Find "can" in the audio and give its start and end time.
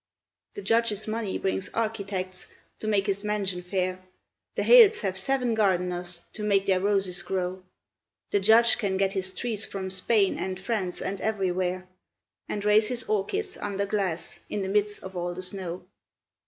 8.79-8.97